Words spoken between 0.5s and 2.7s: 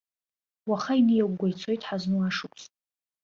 Уаха иниагәгәа ицоит ҳазну ашықәс.